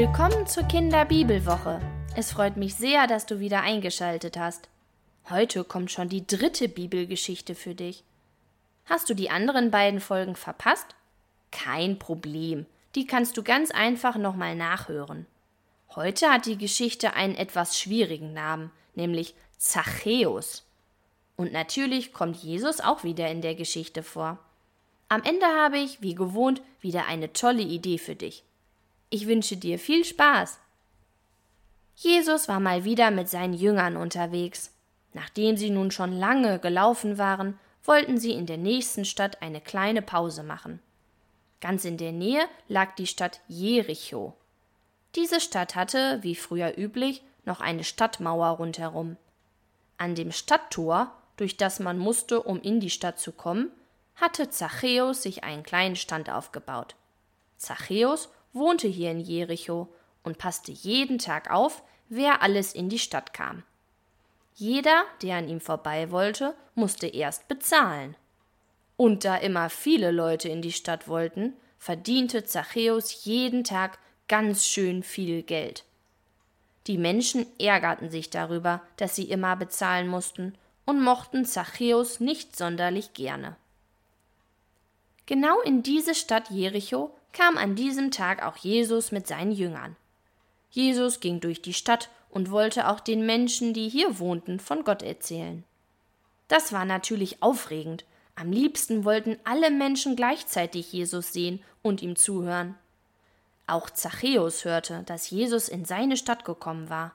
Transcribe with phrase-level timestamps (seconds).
[0.00, 1.80] Willkommen zur Kinderbibelwoche.
[2.14, 4.68] Es freut mich sehr, dass du wieder eingeschaltet hast.
[5.28, 8.04] Heute kommt schon die dritte Bibelgeschichte für dich.
[8.84, 10.86] Hast du die anderen beiden Folgen verpasst?
[11.50, 12.66] Kein Problem.
[12.94, 15.26] Die kannst du ganz einfach nochmal nachhören.
[15.96, 20.64] Heute hat die Geschichte einen etwas schwierigen Namen, nämlich Zachäus.
[21.34, 24.38] Und natürlich kommt Jesus auch wieder in der Geschichte vor.
[25.08, 28.44] Am Ende habe ich, wie gewohnt, wieder eine tolle Idee für dich.
[29.10, 30.58] Ich wünsche dir viel Spaß.
[31.96, 34.72] Jesus war mal wieder mit seinen Jüngern unterwegs.
[35.14, 40.02] Nachdem sie nun schon lange gelaufen waren, wollten sie in der nächsten Stadt eine kleine
[40.02, 40.80] Pause machen.
[41.60, 44.34] Ganz in der Nähe lag die Stadt Jericho.
[45.14, 49.16] Diese Stadt hatte, wie früher üblich, noch eine Stadtmauer rundherum.
[49.96, 53.72] An dem Stadttor, durch das man musste, um in die Stadt zu kommen,
[54.14, 56.94] hatte Zachäus sich einen kleinen Stand aufgebaut.
[57.56, 59.88] Zachäus wohnte hier in Jericho
[60.22, 63.62] und passte jeden Tag auf, wer alles in die Stadt kam.
[64.54, 68.16] Jeder, der an ihm vorbei wollte, musste erst bezahlen.
[68.96, 75.02] Und da immer viele Leute in die Stadt wollten, verdiente Zachäus jeden Tag ganz schön
[75.02, 75.84] viel Geld.
[76.88, 80.54] Die Menschen ärgerten sich darüber, dass sie immer bezahlen mussten
[80.86, 83.56] und mochten Zachäus nicht sonderlich gerne.
[85.26, 89.96] Genau in diese Stadt Jericho kam an diesem Tag auch Jesus mit seinen Jüngern.
[90.70, 95.02] Jesus ging durch die Stadt und wollte auch den Menschen, die hier wohnten, von Gott
[95.02, 95.64] erzählen.
[96.48, 98.04] Das war natürlich aufregend.
[98.34, 102.74] Am liebsten wollten alle Menschen gleichzeitig Jesus sehen und ihm zuhören.
[103.66, 107.14] Auch Zachäus hörte, dass Jesus in seine Stadt gekommen war.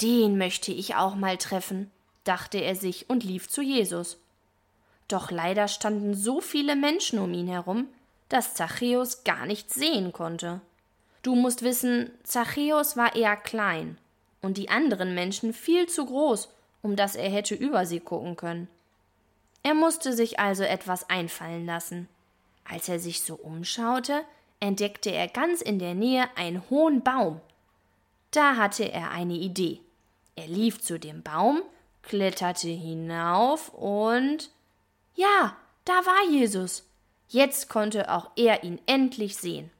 [0.00, 1.90] Den möchte ich auch mal treffen,
[2.24, 4.18] dachte er sich und lief zu Jesus.
[5.08, 7.88] Doch leider standen so viele Menschen um ihn herum,
[8.32, 10.60] dass Zachäus gar nichts sehen konnte.
[11.22, 13.98] Du musst wissen, Zachäus war eher klein
[14.40, 16.48] und die anderen Menschen viel zu groß,
[16.82, 18.68] um dass er hätte über sie gucken können.
[19.62, 22.08] Er musste sich also etwas einfallen lassen.
[22.64, 24.22] Als er sich so umschaute,
[24.60, 27.40] entdeckte er ganz in der Nähe einen hohen Baum.
[28.30, 29.80] Da hatte er eine Idee.
[30.36, 31.62] Er lief zu dem Baum,
[32.02, 34.50] kletterte hinauf und
[35.14, 36.84] ja, da war Jesus.
[37.32, 39.70] Jetzt konnte auch er ihn endlich sehen.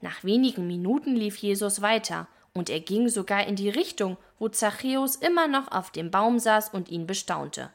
[0.00, 5.16] Nach wenigen Minuten lief Jesus weiter, und er ging sogar in die Richtung, wo Zachäus
[5.16, 7.70] immer noch auf dem Baum saß und ihn bestaunte.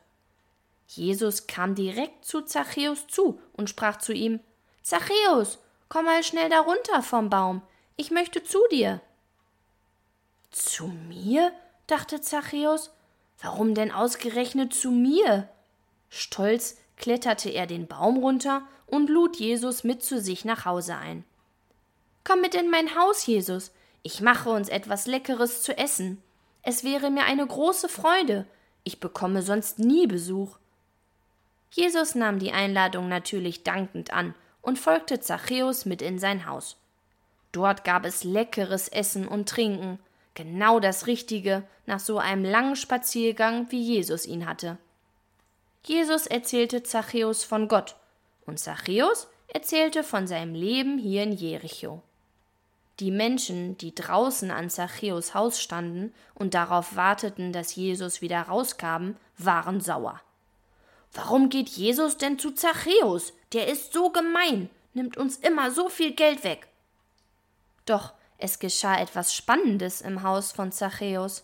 [0.87, 4.39] Jesus kam direkt zu Zachäus zu und sprach zu ihm
[4.81, 7.61] Zachäus, komm mal schnell darunter vom Baum,
[7.95, 9.01] ich möchte zu dir.
[10.49, 11.51] Zu mir?
[11.85, 12.89] dachte Zachäus.
[13.39, 15.47] Warum denn ausgerechnet zu mir?
[16.09, 21.23] Stolz kletterte er den Baum runter und lud Jesus mit zu sich nach Hause ein.
[22.23, 23.71] Komm mit in mein Haus, Jesus.
[24.03, 26.21] Ich mache uns etwas Leckeres zu essen.
[26.63, 28.45] Es wäre mir eine große Freude.
[28.83, 30.57] Ich bekomme sonst nie Besuch.
[31.71, 36.77] Jesus nahm die Einladung natürlich dankend an und folgte Zachäus mit in sein Haus.
[37.51, 39.99] Dort gab es leckeres Essen und Trinken,
[40.33, 44.77] genau das Richtige nach so einem langen Spaziergang, wie Jesus ihn hatte.
[45.85, 47.95] Jesus erzählte Zachäus von Gott
[48.49, 52.01] und Zachäus erzählte von seinem Leben hier in Jericho.
[52.99, 59.11] Die Menschen, die draußen an Zachäus Haus standen und darauf warteten, dass Jesus wieder rauskam,
[59.37, 60.19] waren sauer.
[61.13, 63.31] Warum geht Jesus denn zu Zachäus?
[63.53, 66.67] Der ist so gemein, nimmt uns immer so viel Geld weg.
[67.85, 71.43] Doch es geschah etwas Spannendes im Haus von Zachäus.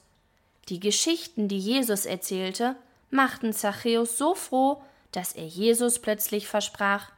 [0.70, 2.76] Die Geschichten, die Jesus erzählte,
[3.10, 4.82] machten Zachäus so froh,
[5.16, 7.10] dass er Jesus plötzlich versprach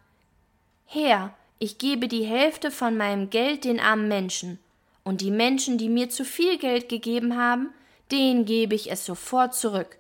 [0.86, 4.60] Herr, ich gebe die Hälfte von meinem Geld den armen Menschen,
[5.04, 7.74] und die Menschen, die mir zu viel Geld gegeben haben,
[8.12, 9.98] denen gebe ich es sofort zurück.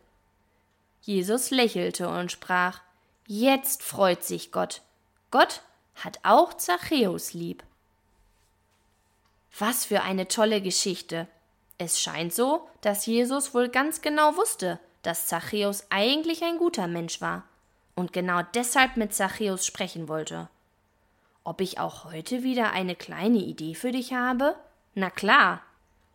[1.02, 2.82] Jesus lächelte und sprach
[3.26, 4.82] Jetzt freut sich Gott.
[5.32, 5.62] Gott
[5.96, 7.64] hat auch Zachäus lieb.
[9.58, 11.28] Was für eine tolle Geschichte.
[11.78, 17.22] Es scheint so, dass Jesus wohl ganz genau wusste, dass Zachäus eigentlich ein guter Mensch
[17.22, 17.44] war
[17.98, 20.48] und genau deshalb mit Zachäus sprechen wollte.
[21.44, 24.56] Ob ich auch heute wieder eine kleine Idee für dich habe?
[24.94, 25.62] Na klar.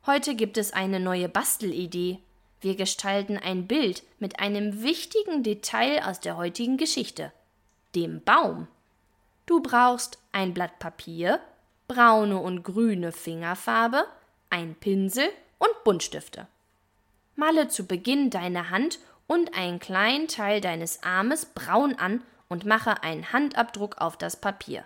[0.06, 2.18] Heute gibt es eine neue Bastelidee.
[2.60, 7.32] Wir gestalten ein Bild mit einem wichtigen Detail aus der heutigen Geschichte,
[7.96, 8.68] dem Baum.
[9.46, 11.40] Du brauchst ein Blatt Papier,
[11.88, 14.04] braune und grüne Fingerfarbe,
[14.50, 16.46] ein Pinsel und Buntstifte.
[17.34, 19.00] Male zu Beginn deine Hand
[19.32, 24.84] und einen kleinen Teil deines Armes braun an und mache einen Handabdruck auf das Papier.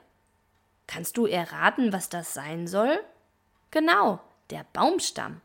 [0.87, 3.01] Kannst du erraten, was das sein soll?
[3.73, 4.21] Genau,
[4.51, 5.41] der Baumstamm.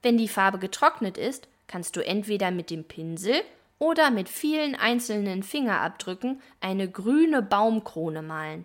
[0.00, 3.42] Wenn die Farbe getrocknet ist, kannst du entweder mit dem Pinsel
[3.80, 8.64] oder mit vielen einzelnen Fingerabdrücken eine grüne Baumkrone malen.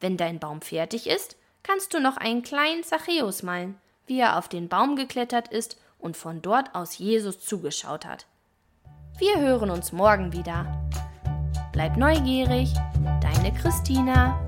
[0.00, 4.48] Wenn dein Baum fertig ist, kannst du noch einen kleinen Zachäus malen, wie er auf
[4.48, 8.26] den Baum geklettert ist und von dort aus Jesus zugeschaut hat.
[9.18, 10.64] Wir hören uns morgen wieder.
[11.72, 12.72] Bleib neugierig,
[13.20, 14.38] deine Christina.